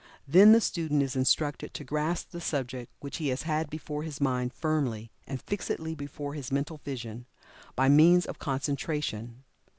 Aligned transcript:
Then 0.27 0.51
the 0.51 0.59
student 0.61 1.03
is 1.03 1.15
instructed 1.15 1.75
to 1.75 1.83
grasp 1.83 2.31
the 2.31 2.41
subject 2.41 2.91
which 3.01 3.17
he 3.17 3.27
has 3.27 3.43
had 3.43 3.69
before 3.69 4.01
his 4.01 4.19
mind 4.19 4.51
firmly 4.51 5.11
and 5.27 5.39
fixedly 5.39 5.93
before 5.93 6.33
his 6.33 6.51
mental 6.51 6.77
vision, 6.77 7.27
by 7.75 7.87
means 7.87 8.25
of 8.25 8.39
concentration. 8.39 9.43